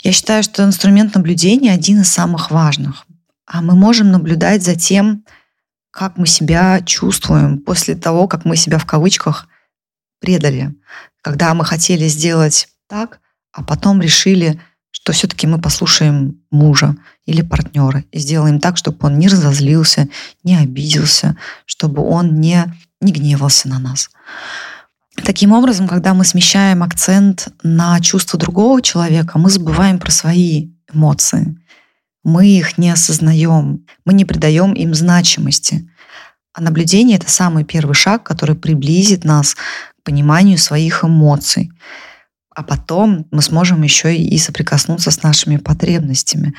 Я 0.01 0.12
считаю, 0.12 0.43
что 0.43 0.63
инструмент 0.63 1.15
наблюдения 1.15 1.72
один 1.72 2.01
из 2.01 2.12
самых 2.12 2.51
важных. 2.51 3.05
А 3.46 3.62
мы 3.62 3.75
можем 3.75 4.12
наблюдать 4.12 4.63
за 4.63 4.75
тем, 4.75 5.25
как 5.91 6.17
мы 6.17 6.27
себя 6.27 6.81
чувствуем 6.81 7.60
после 7.60 7.96
того, 7.96 8.27
как 8.27 8.46
мы 8.46 8.55
себя 8.55 8.77
в 8.77 8.86
кавычках 8.86 9.48
предали. 10.20 10.74
Когда 11.22 11.53
мы 11.53 11.65
хотели 11.65 12.08
сделать 12.08 12.70
так, 12.88 13.20
а 13.51 13.63
потом 13.63 14.01
решили 14.01 14.60
что 14.91 15.13
все-таки 15.13 15.48
мы 15.48 15.60
послушаем 15.60 16.41
мужа 16.51 16.96
или 17.25 17.41
партнера 17.41 18.03
и 18.12 18.20
сделаем 18.20 18.60
так, 18.60 18.77
чтобы 18.77 19.08
он 19.08 19.17
не 19.17 19.27
разозлился, 19.29 20.10
не 20.43 20.58
обиделся, 20.58 21.38
чтобы 21.65 22.03
он 22.03 22.39
не, 22.39 22.65
не 23.00 23.12
гневался 23.12 23.70
на 23.70 23.79
нас. 23.79 24.12
Таким 25.15 25.51
образом, 25.51 25.88
когда 25.88 26.13
мы 26.13 26.24
смещаем 26.24 26.84
акцент 26.84 27.50
на 27.63 28.00
чувство 28.00 28.39
другого 28.39 28.82
человека, 28.82 29.38
мы 29.38 29.50
забываем 29.50 30.00
про 30.00 30.12
свои 30.12 30.70
эмоции. 30.94 31.58
Мы 32.24 32.48
их 32.48 32.77
не 32.77 32.89
осознаем, 32.89 33.86
мы 34.06 34.13
не 34.13 34.25
придаем 34.25 34.74
им 34.74 34.94
значимости. 34.94 35.89
А 36.53 36.62
наблюдение— 36.62 37.18
это 37.20 37.30
самый 37.30 37.63
первый 37.63 37.94
шаг, 37.94 38.24
который 38.24 38.56
приблизит 38.56 39.24
нас 39.24 39.56
к 39.56 40.03
пониманию 40.03 40.58
своих 40.58 41.03
эмоций 41.03 41.72
а 42.56 42.63
потом 42.63 43.27
мы 43.32 43.41
сможем 43.41 43.82
еще 43.82 44.15
и 44.15 44.38
соприкоснуться 44.38 45.12
с 45.12 45.24
нашими 45.24 45.58
потребностями. 45.58 46.53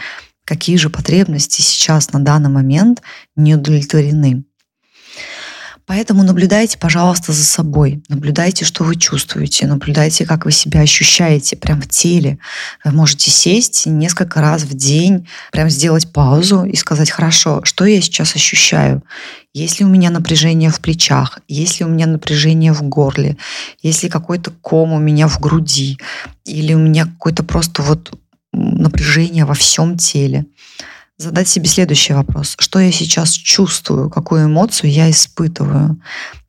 Какие 0.44 0.76
же 0.76 0.90
потребности 0.90 1.60
сейчас 1.60 2.12
на 2.12 2.20
данный 2.20 2.50
момент 2.50 3.02
не 3.36 3.54
удовлетворены? 3.54 4.44
Поэтому 5.86 6.22
наблюдайте, 6.22 6.78
пожалуйста, 6.78 7.32
за 7.32 7.44
собой. 7.44 8.02
Наблюдайте, 8.08 8.64
что 8.64 8.84
вы 8.84 8.96
чувствуете. 8.96 9.66
Наблюдайте, 9.66 10.24
как 10.24 10.44
вы 10.44 10.52
себя 10.52 10.80
ощущаете 10.80 11.56
прямо 11.56 11.82
в 11.82 11.88
теле. 11.88 12.38
Вы 12.84 12.92
можете 12.92 13.30
сесть 13.30 13.86
несколько 13.86 14.40
раз 14.40 14.62
в 14.62 14.74
день, 14.74 15.28
прям 15.50 15.68
сделать 15.68 16.12
паузу 16.12 16.64
и 16.64 16.76
сказать, 16.76 17.10
хорошо, 17.10 17.62
что 17.64 17.84
я 17.84 18.00
сейчас 18.00 18.36
ощущаю? 18.36 19.02
Есть 19.54 19.80
ли 19.80 19.84
у 19.84 19.88
меня 19.88 20.10
напряжение 20.10 20.70
в 20.70 20.80
плечах? 20.80 21.40
Есть 21.48 21.80
ли 21.80 21.86
у 21.86 21.88
меня 21.88 22.06
напряжение 22.06 22.72
в 22.72 22.82
горле? 22.82 23.36
Есть 23.82 24.02
ли 24.02 24.08
какой-то 24.08 24.50
ком 24.62 24.92
у 24.92 24.98
меня 24.98 25.28
в 25.28 25.40
груди? 25.40 25.98
Или 26.44 26.74
у 26.74 26.78
меня 26.78 27.04
какое-то 27.04 27.42
просто 27.42 27.82
вот 27.82 28.16
напряжение 28.52 29.44
во 29.44 29.54
всем 29.54 29.98
теле? 29.98 30.46
Задать 31.18 31.48
себе 31.48 31.66
следующий 31.66 32.14
вопрос. 32.14 32.56
Что 32.58 32.78
я 32.78 32.90
сейчас 32.92 33.30
чувствую, 33.30 34.10
какую 34.10 34.46
эмоцию 34.46 34.90
я 34.90 35.10
испытываю? 35.10 36.00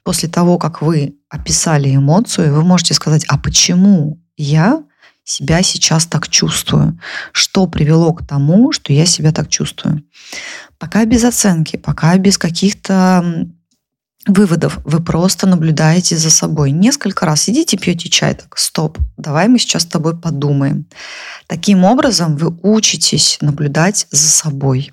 После 0.03 0.27
того, 0.27 0.57
как 0.57 0.81
вы 0.81 1.15
описали 1.29 1.95
эмоцию, 1.95 2.53
вы 2.53 2.63
можете 2.63 2.93
сказать, 2.93 3.25
а 3.27 3.37
почему 3.37 4.21
я 4.35 4.83
себя 5.23 5.63
сейчас 5.63 6.05
так 6.05 6.27
чувствую? 6.27 6.99
Что 7.31 7.67
привело 7.67 8.13
к 8.13 8.25
тому, 8.25 8.71
что 8.71 8.91
я 8.91 9.05
себя 9.05 9.31
так 9.31 9.49
чувствую? 9.49 10.03
Пока 10.77 11.05
без 11.05 11.23
оценки, 11.23 11.77
пока 11.77 12.17
без 12.17 12.37
каких-то 12.37 13.47
выводов. 14.25 14.79
Вы 14.85 15.01
просто 15.01 15.47
наблюдаете 15.47 16.17
за 16.17 16.29
собой. 16.29 16.71
Несколько 16.71 17.25
раз 17.25 17.43
сидите, 17.43 17.77
пьете 17.77 18.09
чай, 18.09 18.35
так, 18.35 18.57
стоп, 18.57 18.97
давай 19.17 19.47
мы 19.47 19.59
сейчас 19.59 19.83
с 19.83 19.87
тобой 19.87 20.17
подумаем. 20.17 20.85
Таким 21.47 21.83
образом 21.83 22.37
вы 22.37 22.57
учитесь 22.61 23.37
наблюдать 23.41 24.07
за 24.11 24.29
собой. 24.29 24.91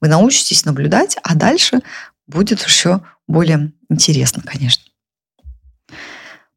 Вы 0.00 0.08
научитесь 0.08 0.64
наблюдать, 0.64 1.16
а 1.22 1.34
дальше 1.34 1.80
будет 2.26 2.62
еще 2.62 3.00
более 3.28 3.72
интересно, 3.88 4.42
конечно. 4.44 4.89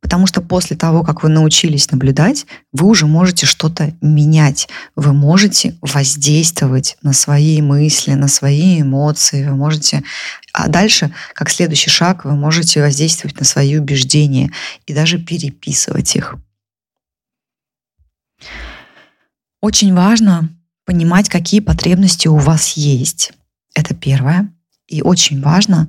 Потому 0.04 0.28
что 0.28 0.42
после 0.42 0.76
того, 0.76 1.02
как 1.02 1.24
вы 1.24 1.30
научились 1.30 1.90
наблюдать, 1.90 2.46
вы 2.74 2.88
уже 2.88 3.08
можете 3.08 3.46
что-то 3.46 3.94
менять. 4.02 4.68
Вы 4.98 5.14
можете 5.14 5.78
воздействовать 5.82 6.98
на 7.02 7.14
свои 7.14 7.62
мысли, 7.62 8.12
на 8.12 8.28
свои 8.28 8.82
эмоции. 8.82 9.48
Вы 9.48 9.56
можете... 9.56 10.04
А 10.52 10.68
дальше, 10.68 11.14
как 11.34 11.50
следующий 11.50 11.90
шаг, 11.90 12.26
вы 12.26 12.36
можете 12.36 12.82
воздействовать 12.82 13.40
на 13.40 13.46
свои 13.46 13.78
убеждения 13.78 14.52
и 14.86 14.94
даже 14.94 15.18
переписывать 15.20 16.18
их. 16.18 16.36
Очень 19.62 19.94
важно 19.94 20.50
понимать, 20.86 21.30
какие 21.30 21.62
потребности 21.62 22.28
у 22.28 22.36
вас 22.36 22.74
есть. 22.74 23.32
Это 23.74 23.96
первое. 23.96 24.54
И 24.88 25.02
очень 25.02 25.42
важно 25.42 25.88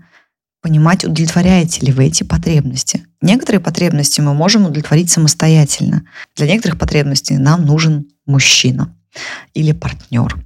понимать, 0.63 1.05
удовлетворяете 1.05 1.85
ли 1.85 1.93
вы 1.93 2.07
эти 2.07 2.23
потребности. 2.23 3.05
Некоторые 3.25 3.61
потребности 3.61 4.21
мы 4.21 4.35
можем 4.35 4.67
удовлетворить 4.67 5.11
самостоятельно. 5.11 6.05
Для 6.37 6.47
некоторых 6.47 6.79
потребностей 6.79 7.39
нам 7.39 7.65
нужен 7.65 8.07
мужчина 8.27 8.95
или 9.55 9.73
партнер. 9.73 10.37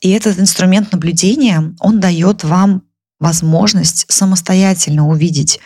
И 0.00 0.08
этот 0.08 0.40
инструмент 0.40 0.92
наблюдения, 0.92 1.74
он 1.78 2.00
дает 2.00 2.42
вам 2.42 2.84
возможность 3.20 4.06
самостоятельно 4.08 5.06
увидеть, 5.06 5.60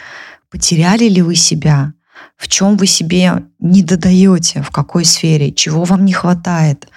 потеряли 0.51 1.05
ли 1.09 1.23
вы 1.23 1.37
себя, 1.37 1.93
в 2.37 2.49
чем 2.49 2.77
вы 2.77 2.89
себе 2.89 3.45
не 3.61 3.85
додаете, 3.85 4.61
в 4.63 4.71
какой 4.73 5.05
сфере, 5.05 5.53
чего 5.53 5.85
вам 5.85 6.05
не 6.05 6.13
хватает, 6.13 6.89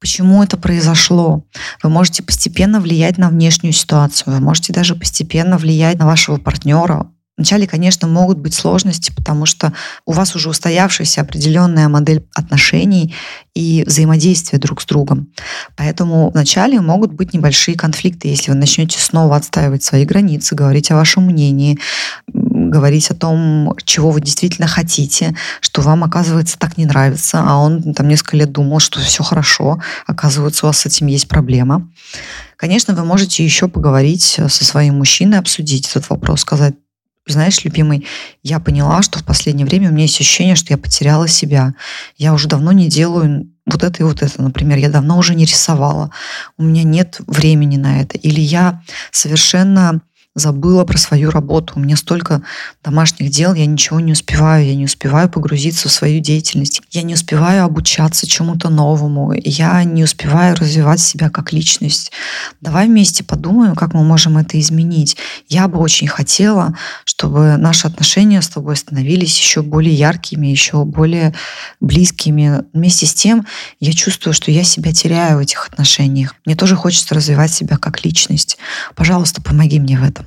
почему 0.00 0.42
это 0.42 0.56
произошло. 0.56 1.44
Вы 1.82 1.90
можете 1.90 2.22
постепенно 2.22 2.80
влиять 2.80 3.18
на 3.18 3.28
внешнюю 3.28 3.74
ситуацию, 3.74 4.32
вы 4.32 4.40
можете 4.40 4.72
даже 4.72 4.94
постепенно 4.94 5.58
влиять 5.58 5.98
на 5.98 6.06
вашего 6.06 6.38
партнера, 6.38 7.12
Вначале, 7.42 7.66
конечно, 7.66 8.06
могут 8.06 8.38
быть 8.38 8.54
сложности, 8.54 9.10
потому 9.10 9.46
что 9.46 9.72
у 10.06 10.12
вас 10.12 10.36
уже 10.36 10.48
устоявшаяся 10.48 11.22
определенная 11.22 11.88
модель 11.88 12.24
отношений 12.36 13.16
и 13.52 13.82
взаимодействия 13.84 14.60
друг 14.60 14.80
с 14.80 14.86
другом. 14.86 15.26
Поэтому 15.76 16.30
вначале 16.30 16.80
могут 16.80 17.10
быть 17.10 17.34
небольшие 17.34 17.76
конфликты, 17.76 18.28
если 18.28 18.52
вы 18.52 18.56
начнете 18.56 19.00
снова 19.00 19.34
отстаивать 19.34 19.82
свои 19.82 20.04
границы, 20.04 20.54
говорить 20.54 20.92
о 20.92 20.94
вашем 20.94 21.24
мнении, 21.26 21.80
говорить 22.32 23.10
о 23.10 23.16
том, 23.16 23.74
чего 23.84 24.12
вы 24.12 24.20
действительно 24.20 24.68
хотите, 24.68 25.36
что 25.60 25.82
вам, 25.82 26.04
оказывается, 26.04 26.56
так 26.56 26.78
не 26.78 26.86
нравится, 26.86 27.42
а 27.44 27.58
он 27.58 27.92
там 27.92 28.06
несколько 28.06 28.36
лет 28.36 28.52
думал, 28.52 28.78
что 28.78 29.00
все 29.00 29.24
хорошо, 29.24 29.82
оказывается, 30.06 30.64
у 30.64 30.68
вас 30.68 30.78
с 30.78 30.86
этим 30.86 31.08
есть 31.08 31.26
проблема. 31.26 31.90
Конечно, 32.56 32.94
вы 32.94 33.04
можете 33.04 33.44
еще 33.44 33.66
поговорить 33.66 34.22
со 34.22 34.64
своим 34.64 34.98
мужчиной, 34.98 35.40
обсудить 35.40 35.88
этот 35.90 36.08
вопрос, 36.08 36.42
сказать, 36.42 36.74
знаешь, 37.26 37.64
любимый, 37.64 38.06
я 38.42 38.58
поняла, 38.58 39.02
что 39.02 39.18
в 39.18 39.24
последнее 39.24 39.66
время 39.66 39.88
у 39.88 39.92
меня 39.92 40.02
есть 40.02 40.20
ощущение, 40.20 40.56
что 40.56 40.72
я 40.72 40.78
потеряла 40.78 41.28
себя. 41.28 41.74
Я 42.16 42.34
уже 42.34 42.48
давно 42.48 42.72
не 42.72 42.88
делаю 42.88 43.48
вот 43.64 43.84
это 43.84 44.02
и 44.02 44.06
вот 44.06 44.22
это, 44.22 44.42
например. 44.42 44.78
Я 44.78 44.88
давно 44.88 45.18
уже 45.18 45.34
не 45.34 45.44
рисовала. 45.44 46.10
У 46.58 46.64
меня 46.64 46.82
нет 46.82 47.20
времени 47.26 47.76
на 47.76 48.00
это. 48.00 48.18
Или 48.18 48.40
я 48.40 48.82
совершенно 49.10 50.00
забыла 50.34 50.84
про 50.84 50.96
свою 50.96 51.30
работу. 51.30 51.74
У 51.76 51.80
меня 51.80 51.96
столько 51.96 52.42
домашних 52.82 53.30
дел, 53.30 53.52
я 53.54 53.66
ничего 53.66 54.00
не 54.00 54.12
успеваю, 54.12 54.66
я 54.66 54.74
не 54.74 54.84
успеваю 54.84 55.28
погрузиться 55.28 55.88
в 55.88 55.92
свою 55.92 56.20
деятельность, 56.20 56.80
я 56.90 57.02
не 57.02 57.14
успеваю 57.14 57.64
обучаться 57.64 58.26
чему-то 58.26 58.70
новому, 58.70 59.32
я 59.34 59.84
не 59.84 60.04
успеваю 60.04 60.56
развивать 60.56 61.00
себя 61.00 61.28
как 61.28 61.52
личность. 61.52 62.12
Давай 62.60 62.86
вместе 62.86 63.24
подумаем, 63.24 63.74
как 63.74 63.92
мы 63.92 64.04
можем 64.04 64.38
это 64.38 64.58
изменить. 64.58 65.16
Я 65.48 65.68
бы 65.68 65.78
очень 65.78 66.08
хотела, 66.08 66.76
чтобы 67.04 67.56
наши 67.58 67.86
отношения 67.86 68.40
с 68.40 68.48
тобой 68.48 68.76
становились 68.76 69.38
еще 69.38 69.62
более 69.62 69.94
яркими, 69.94 70.46
еще 70.46 70.84
более 70.84 71.34
близкими. 71.80 72.64
Вместе 72.72 73.06
с 73.06 73.14
тем 73.14 73.46
я 73.80 73.92
чувствую, 73.92 74.32
что 74.32 74.50
я 74.50 74.64
себя 74.64 74.92
теряю 74.92 75.36
в 75.36 75.40
этих 75.40 75.68
отношениях. 75.68 76.34
Мне 76.46 76.56
тоже 76.56 76.74
хочется 76.76 77.14
развивать 77.14 77.52
себя 77.52 77.76
как 77.76 78.04
личность. 78.04 78.56
Пожалуйста, 78.94 79.42
помоги 79.42 79.78
мне 79.78 79.98
в 79.98 80.02
этом. 80.02 80.21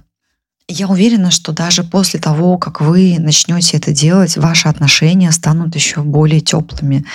Я 0.68 0.88
уверена, 0.88 1.30
что 1.30 1.52
даже 1.52 1.84
после 1.84 2.20
того, 2.20 2.58
как 2.58 2.82
вы 2.82 3.18
начнете 3.20 3.78
это 3.78 3.92
делать, 3.92 4.36
ваши 4.36 4.68
отношения 4.68 5.32
станут 5.32 5.76
еще 5.76 6.02
более 6.02 6.42
теплыми, 6.42 7.06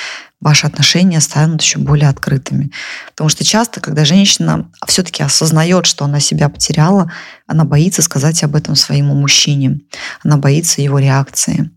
ваши 0.40 0.68
отношения 0.68 1.20
станут 1.20 1.60
еще 1.60 1.80
более 1.80 2.08
открытыми. 2.08 2.70
Потому 3.08 3.28
что 3.28 3.44
часто, 3.44 3.80
когда 3.80 4.04
женщина 4.04 4.70
все-таки 4.86 5.24
осознает, 5.24 5.86
что 5.86 6.04
она 6.04 6.20
себя 6.20 6.48
потеряла, 6.48 7.10
она 7.48 7.64
боится 7.64 8.02
сказать 8.02 8.44
об 8.44 8.54
этом 8.54 8.76
своему 8.76 9.14
мужчине. 9.14 9.80
Она 10.22 10.36
боится 10.36 10.80
его 10.80 11.00
реакции. 11.00 11.70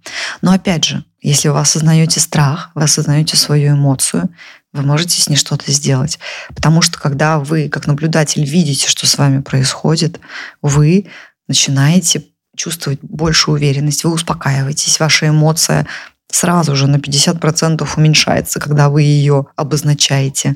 Но 0.43 0.51
опять 0.51 0.85
же, 0.85 1.03
если 1.23 1.47
вы 1.47 1.59
осознаете 1.59 2.19
страх, 2.19 2.69
вы 2.75 2.83
осознаете 2.83 3.35
свою 3.35 3.73
эмоцию, 3.73 4.29
вы 4.73 4.83
можете 4.83 5.19
с 5.19 5.27
ней 5.27 5.37
что-то 5.37 5.71
сделать. 5.71 6.19
Потому 6.53 6.83
что 6.83 6.99
когда 6.99 7.39
вы, 7.39 7.67
как 7.67 7.87
наблюдатель, 7.87 8.43
видите, 8.43 8.87
что 8.87 9.07
с 9.07 9.17
вами 9.17 9.41
происходит, 9.41 10.19
вы 10.61 11.07
начинаете 11.47 12.23
чувствовать 12.55 12.99
большую 13.01 13.55
уверенность, 13.55 14.03
вы 14.03 14.11
успокаиваетесь, 14.11 14.99
ваша 14.99 15.27
эмоция 15.29 15.87
сразу 16.33 16.75
же 16.75 16.87
на 16.87 16.95
50% 16.95 17.87
уменьшается, 17.95 18.59
когда 18.59 18.89
вы 18.89 19.03
ее 19.03 19.45
обозначаете. 19.55 20.55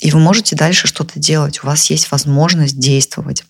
И 0.00 0.10
вы 0.10 0.18
можете 0.18 0.56
дальше 0.56 0.88
что-то 0.88 1.20
делать. 1.20 1.62
У 1.62 1.66
вас 1.66 1.90
есть 1.90 2.10
возможность 2.10 2.78
действовать. 2.78 3.44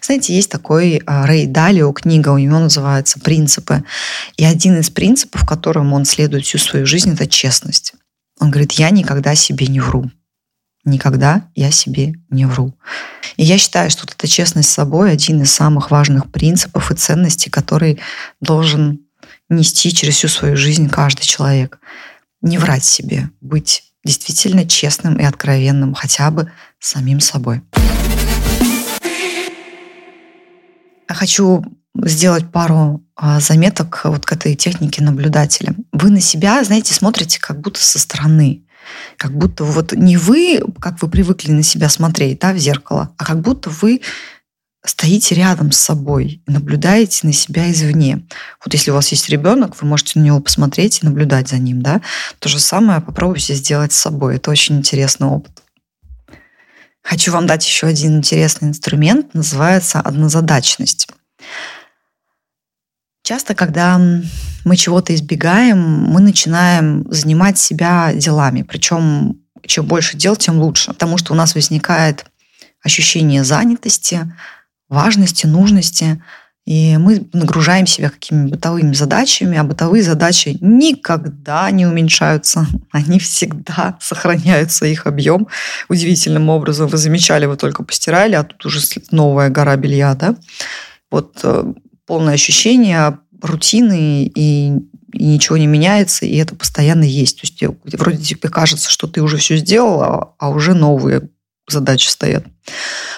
Знаете, 0.00 0.34
есть 0.34 0.50
такой 0.50 1.02
а, 1.04 1.26
Рэй 1.26 1.46
Далио, 1.46 1.92
книга 1.92 2.30
у 2.30 2.38
него 2.38 2.58
называется 2.58 3.20
«Принципы». 3.20 3.84
И 4.38 4.44
один 4.44 4.78
из 4.80 4.88
принципов, 4.88 5.46
которым 5.46 5.92
он 5.92 6.06
следует 6.06 6.46
всю 6.46 6.58
свою 6.58 6.86
жизнь, 6.86 7.12
это 7.12 7.26
честность. 7.26 7.92
Он 8.40 8.50
говорит, 8.50 8.72
я 8.72 8.88
никогда 8.90 9.34
себе 9.34 9.66
не 9.66 9.80
вру. 9.80 10.10
Никогда 10.88 11.44
я 11.54 11.70
себе 11.70 12.14
не 12.30 12.46
вру. 12.46 12.74
И 13.36 13.44
я 13.44 13.58
считаю, 13.58 13.90
что 13.90 14.04
вот 14.04 14.14
эта 14.14 14.26
честность 14.26 14.70
с 14.70 14.72
собой 14.72 15.12
один 15.12 15.42
из 15.42 15.52
самых 15.52 15.90
важных 15.90 16.32
принципов 16.32 16.90
и 16.90 16.94
ценностей, 16.94 17.50
который 17.50 18.00
должен 18.40 19.00
нести 19.50 19.92
через 19.92 20.14
всю 20.14 20.28
свою 20.28 20.56
жизнь 20.56 20.88
каждый 20.88 21.26
человек. 21.26 21.78
Не 22.40 22.56
врать 22.56 22.84
себе, 22.84 23.28
быть 23.42 23.84
действительно 24.02 24.66
честным 24.66 25.16
и 25.16 25.24
откровенным 25.24 25.92
хотя 25.92 26.30
бы 26.30 26.50
самим 26.78 27.20
собой. 27.20 27.60
Я 31.06 31.14
хочу 31.14 31.64
сделать 32.02 32.50
пару 32.50 33.04
а, 33.14 33.40
заметок 33.40 34.00
вот 34.04 34.24
к 34.24 34.32
этой 34.32 34.54
технике 34.54 35.02
наблюдателя. 35.02 35.74
Вы 35.92 36.10
на 36.10 36.22
себя, 36.22 36.64
знаете, 36.64 36.94
смотрите 36.94 37.38
как 37.40 37.60
будто 37.60 37.82
со 37.82 37.98
стороны. 37.98 38.64
Как 39.16 39.32
будто 39.32 39.64
вот 39.64 39.92
не 39.92 40.16
вы, 40.16 40.60
как 40.80 41.00
вы 41.02 41.08
привыкли 41.08 41.52
на 41.52 41.62
себя 41.62 41.88
смотреть, 41.88 42.40
да, 42.40 42.52
в 42.52 42.58
зеркало, 42.58 43.14
а 43.16 43.24
как 43.24 43.40
будто 43.40 43.70
вы 43.70 44.00
стоите 44.84 45.34
рядом 45.34 45.72
с 45.72 45.78
собой 45.78 46.42
и 46.46 46.50
наблюдаете 46.50 47.26
на 47.26 47.32
себя 47.32 47.70
извне. 47.70 48.26
Вот 48.64 48.72
если 48.72 48.90
у 48.90 48.94
вас 48.94 49.08
есть 49.08 49.28
ребенок, 49.28 49.80
вы 49.80 49.88
можете 49.88 50.18
на 50.18 50.24
него 50.24 50.40
посмотреть 50.40 51.02
и 51.02 51.06
наблюдать 51.06 51.48
за 51.48 51.58
ним, 51.58 51.82
да. 51.82 52.00
То 52.38 52.48
же 52.48 52.58
самое 52.58 53.00
попробуйте 53.00 53.54
сделать 53.54 53.92
с 53.92 53.98
собой. 53.98 54.36
Это 54.36 54.50
очень 54.50 54.78
интересный 54.78 55.26
опыт. 55.26 55.62
Хочу 57.02 57.32
вам 57.32 57.46
дать 57.46 57.64
еще 57.64 57.86
один 57.86 58.18
интересный 58.18 58.68
инструмент, 58.68 59.34
называется 59.34 60.00
однозадачность. 60.00 61.08
Часто, 63.28 63.54
когда 63.54 64.00
мы 64.64 64.76
чего-то 64.76 65.14
избегаем, 65.14 65.78
мы 65.78 66.22
начинаем 66.22 67.04
занимать 67.12 67.58
себя 67.58 68.14
делами. 68.14 68.62
Причем 68.62 69.42
чем 69.66 69.84
больше 69.84 70.16
дел, 70.16 70.34
тем 70.34 70.58
лучше. 70.58 70.94
Потому 70.94 71.18
что 71.18 71.34
у 71.34 71.36
нас 71.36 71.54
возникает 71.54 72.24
ощущение 72.82 73.44
занятости, 73.44 74.32
важности, 74.88 75.44
нужности. 75.44 76.22
И 76.64 76.96
мы 76.96 77.28
нагружаем 77.34 77.86
себя 77.86 78.08
какими-то 78.08 78.52
бытовыми 78.54 78.94
задачами, 78.94 79.58
а 79.58 79.64
бытовые 79.64 80.02
задачи 80.02 80.56
никогда 80.62 81.70
не 81.70 81.84
уменьшаются. 81.84 82.66
Они 82.92 83.18
всегда 83.18 83.98
сохраняются, 84.00 84.86
их 84.86 85.06
объем 85.06 85.48
удивительным 85.90 86.48
образом. 86.48 86.88
Вы 86.88 86.96
замечали, 86.96 87.44
вы 87.44 87.58
только 87.58 87.84
постирали, 87.84 88.36
а 88.36 88.44
тут 88.44 88.64
уже 88.64 88.80
новая 89.10 89.50
гора 89.50 89.76
белья, 89.76 90.14
да? 90.14 90.34
Вот 91.10 91.40
э, 91.42 91.74
полное 92.08 92.34
ощущение 92.34 93.18
рутины 93.40 94.24
и, 94.24 94.72
и 95.12 95.24
ничего 95.24 95.58
не 95.58 95.66
меняется, 95.66 96.24
и 96.24 96.36
это 96.36 96.56
постоянно 96.56 97.04
есть. 97.04 97.40
То 97.40 97.46
есть 97.46 97.98
вроде 97.98 98.24
тебе 98.24 98.48
кажется, 98.48 98.90
что 98.90 99.06
ты 99.06 99.20
уже 99.20 99.36
все 99.36 99.58
сделал, 99.58 100.02
а, 100.02 100.34
а 100.38 100.48
уже 100.48 100.74
новые 100.74 101.28
задачи 101.68 102.08
стоят. 102.08 102.46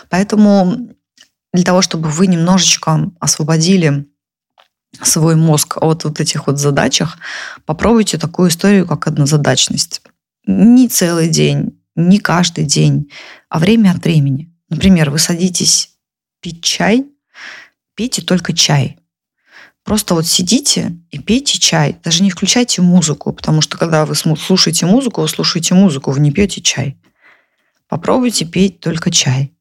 Поэтому 0.09 0.91
для 1.53 1.65
того, 1.65 1.83
чтобы 1.83 2.09
вы 2.09 2.27
немножечко 2.27 3.11
освободили 3.21 4.07
свой 5.01 5.37
мозг 5.37 5.79
от 5.81 6.03
вот 6.03 6.21
этих 6.21 6.49
вот 6.49 6.59
задачах, 6.59 7.19
попробуйте 7.67 8.19
такую 8.19 8.51
историю, 8.51 8.89
как 8.89 9.07
однозадачность. 9.07 10.03
Не 10.47 10.89
целый 10.89 11.29
день, 11.29 11.81
не 11.95 12.19
каждый 12.19 12.65
день, 12.65 13.09
а 13.49 13.61
время 13.61 13.93
от 13.93 14.05
времени. 14.05 14.53
Например, 14.69 15.11
вы 15.11 15.21
садитесь 15.21 15.91
пить 16.41 16.65
чай, 16.65 17.07
пейте 18.01 18.23
только 18.23 18.55
чай. 18.55 18.97
Просто 19.85 20.15
вот 20.15 20.27
сидите 20.27 20.97
и 21.11 21.19
пейте 21.19 21.59
чай. 21.59 21.99
Даже 22.03 22.23
не 22.23 22.31
включайте 22.31 22.81
музыку, 22.81 23.31
потому 23.31 23.61
что 23.61 23.77
когда 23.77 24.07
вы 24.07 24.15
слушаете 24.15 24.87
музыку, 24.87 25.21
вы 25.21 25.29
слушаете 25.29 25.75
музыку, 25.75 26.11
вы 26.11 26.21
не 26.21 26.33
пьете 26.33 26.63
чай. 26.63 26.97
Попробуйте 27.89 28.47
пить 28.47 28.81
только 28.81 29.11
чай. 29.11 29.53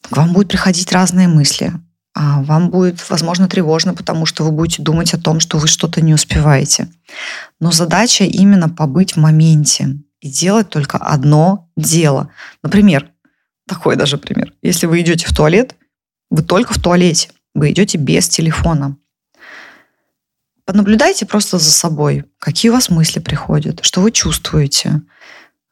К 0.00 0.16
вам 0.16 0.32
будут 0.32 0.48
приходить 0.48 0.92
разные 0.92 1.26
мысли. 1.26 1.72
А 2.14 2.40
вам 2.44 2.70
будет, 2.70 3.10
возможно, 3.10 3.48
тревожно, 3.48 3.94
потому 3.94 4.26
что 4.26 4.44
вы 4.44 4.52
будете 4.52 4.80
думать 4.82 5.12
о 5.12 5.18
том, 5.18 5.40
что 5.40 5.58
вы 5.58 5.66
что-то 5.66 6.00
не 6.00 6.14
успеваете. 6.14 6.86
Но 7.58 7.72
задача 7.72 8.22
именно 8.22 8.68
побыть 8.68 9.14
в 9.14 9.16
моменте 9.16 9.96
и 10.20 10.28
делать 10.28 10.70
только 10.70 10.98
одно 10.98 11.68
дело. 11.76 12.30
Например, 12.62 13.10
такой 13.66 13.96
даже 13.96 14.18
пример. 14.18 14.54
Если 14.62 14.86
вы 14.86 15.00
идете 15.00 15.26
в 15.26 15.34
туалет, 15.34 15.74
вы 16.30 16.44
только 16.44 16.72
в 16.72 16.78
туалете, 16.78 17.30
вы 17.54 17.70
идете 17.70 17.98
без 17.98 18.28
телефона. 18.28 18.96
Понаблюдайте 20.64 21.26
просто 21.26 21.58
за 21.58 21.70
собой, 21.70 22.24
какие 22.38 22.70
у 22.70 22.74
вас 22.74 22.90
мысли 22.90 23.18
приходят, 23.18 23.80
что 23.82 24.00
вы 24.00 24.12
чувствуете, 24.12 25.02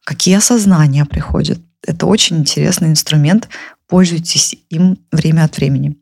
какие 0.04 0.36
осознания 0.36 1.04
приходят. 1.04 1.60
Это 1.86 2.06
очень 2.06 2.38
интересный 2.38 2.88
инструмент 2.88 3.48
пользуйтесь 3.88 4.54
им 4.68 4.98
время 5.10 5.44
от 5.44 5.56
времени. 5.56 5.96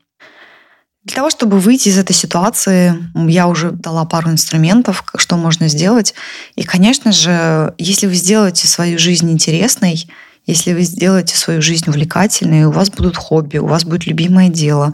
Для 1.03 1.15
того, 1.15 1.29
чтобы 1.29 1.59
выйти 1.59 1.87
из 1.87 1.97
этой 1.97 2.13
ситуации, 2.13 2.93
я 3.15 3.47
уже 3.47 3.71
дала 3.71 4.03
пару 4.03 4.29
инструментов, 4.29 5.05
что 5.15 5.37
можно 5.37 5.69
сделать. 5.69 6.13
И, 6.55 6.63
конечно 6.63 7.13
же, 7.13 7.73
если 7.77 8.07
вы 8.07 8.13
сделаете 8.13 8.67
свою 8.67 8.99
жизнь 8.99 9.31
интересной, 9.31 10.05
если 10.47 10.73
вы 10.73 10.81
сделаете 10.81 11.35
свою 11.37 11.61
жизнь 11.61 11.87
увлекательной, 11.87 12.63
у 12.63 12.71
вас 12.71 12.89
будут 12.89 13.15
хобби, 13.15 13.57
у 13.57 13.67
вас 13.67 13.83
будет 13.83 14.07
любимое 14.07 14.49
дело, 14.49 14.93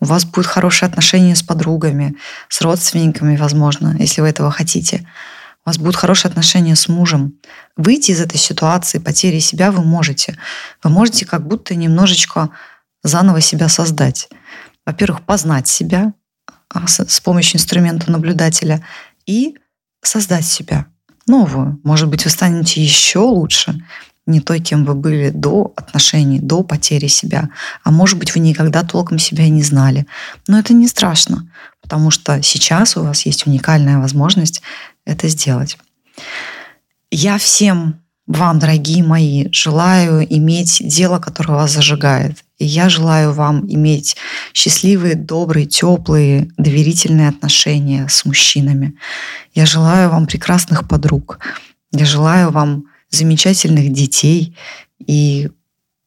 у 0.00 0.06
вас 0.06 0.24
будут 0.24 0.46
хорошие 0.46 0.88
отношения 0.88 1.36
с 1.36 1.42
подругами, 1.42 2.16
с 2.48 2.60
родственниками, 2.60 3.36
возможно, 3.36 3.94
если 3.98 4.20
вы 4.20 4.28
этого 4.28 4.50
хотите– 4.50 5.06
у 5.64 5.70
вас 5.70 5.78
будут 5.78 5.96
хорошие 5.96 6.28
отношения 6.28 6.76
с 6.76 6.88
мужем. 6.88 7.38
Выйти 7.76 8.10
из 8.10 8.20
этой 8.20 8.36
ситуации 8.36 8.98
потери 8.98 9.38
себя 9.38 9.72
вы 9.72 9.82
можете. 9.82 10.36
Вы 10.82 10.90
можете 10.90 11.24
как 11.24 11.46
будто 11.46 11.74
немножечко 11.74 12.50
заново 13.02 13.40
себя 13.40 13.68
создать. 13.68 14.28
Во-первых, 14.84 15.22
познать 15.22 15.66
себя 15.66 16.12
а, 16.68 16.86
с 16.86 17.20
помощью 17.20 17.56
инструмента 17.56 18.10
наблюдателя 18.10 18.84
и 19.24 19.56
создать 20.02 20.44
себя 20.44 20.86
новую. 21.26 21.80
Может 21.82 22.08
быть, 22.08 22.24
вы 22.24 22.30
станете 22.30 22.82
еще 22.82 23.20
лучше, 23.20 23.82
не 24.26 24.40
той, 24.40 24.60
кем 24.60 24.84
вы 24.84 24.94
были 24.94 25.30
до 25.30 25.72
отношений, 25.76 26.38
до 26.38 26.62
потери 26.62 27.08
себя. 27.08 27.50
А 27.82 27.90
может 27.90 28.18
быть, 28.18 28.34
вы 28.34 28.40
никогда 28.40 28.82
толком 28.82 29.18
себя 29.18 29.48
не 29.48 29.62
знали. 29.62 30.06
Но 30.48 30.58
это 30.58 30.72
не 30.72 30.88
страшно, 30.88 31.50
потому 31.82 32.10
что 32.10 32.42
сейчас 32.42 32.96
у 32.96 33.02
вас 33.02 33.26
есть 33.26 33.46
уникальная 33.46 33.98
возможность 33.98 34.62
это 35.04 35.28
сделать. 35.28 35.76
Я 37.10 37.38
всем 37.38 38.00
вам, 38.26 38.58
дорогие 38.58 39.04
мои, 39.04 39.48
желаю 39.52 40.26
иметь 40.34 40.80
дело, 40.82 41.18
которое 41.18 41.54
вас 41.54 41.72
зажигает. 41.72 42.38
И 42.58 42.64
я 42.64 42.88
желаю 42.88 43.32
вам 43.32 43.70
иметь 43.70 44.16
счастливые, 44.54 45.14
добрые, 45.14 45.66
теплые, 45.66 46.48
доверительные 46.56 47.28
отношения 47.28 48.08
с 48.08 48.24
мужчинами. 48.24 48.94
Я 49.54 49.66
желаю 49.66 50.08
вам 50.08 50.26
прекрасных 50.26 50.88
подруг. 50.88 51.38
Я 51.92 52.06
желаю 52.06 52.50
вам 52.50 52.84
замечательных 53.14 53.92
детей 53.92 54.56
и 55.06 55.50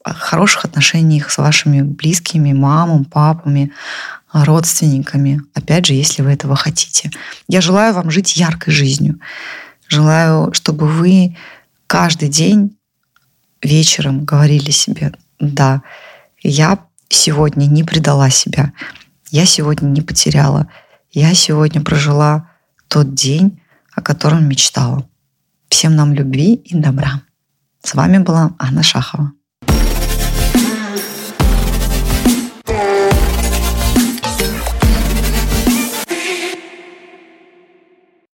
хороших 0.04 0.66
отношений 0.66 1.24
с 1.28 1.38
вашими 1.38 1.82
близкими, 1.82 2.54
мамами, 2.54 3.04
папами, 3.04 3.72
родственниками, 4.32 5.42
опять 5.54 5.86
же, 5.86 5.94
если 5.94 6.22
вы 6.22 6.32
этого 6.32 6.56
хотите. 6.56 7.12
Я 7.48 7.62
желаю 7.62 7.94
вам 7.94 8.12
жить 8.12 8.38
яркой 8.38 8.74
жизнью. 8.74 9.20
Желаю, 9.88 10.54
чтобы 10.54 10.88
вы 10.88 11.38
каждый 11.88 12.30
день 12.30 12.78
вечером 13.62 14.26
говорили 14.26 14.72
себе, 14.72 15.14
да, 15.40 15.82
я 16.42 16.80
сегодня 17.10 17.66
не 17.66 17.84
предала 17.84 18.30
себя, 18.30 18.74
я 19.32 19.46
сегодня 19.46 19.88
не 19.88 20.02
потеряла, 20.02 20.68
я 21.12 21.34
сегодня 21.34 21.82
прожила 21.82 22.50
тот 22.88 23.14
день, 23.14 23.62
о 23.94 24.02
котором 24.02 24.48
мечтала. 24.48 25.08
Всем 25.70 25.96
нам 25.96 26.14
любви 26.14 26.54
и 26.54 26.76
добра. 26.76 27.22
С 27.84 27.96
вами 27.96 28.20
была 28.20 28.56
Анна 28.58 28.84
Шахова. 28.84 29.32